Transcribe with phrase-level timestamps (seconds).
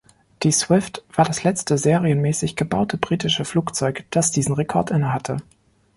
[0.41, 5.37] Die "Swift" war das letzte serienmäßig gebaute britische Flugzeug, das diesen Rekord innehatte.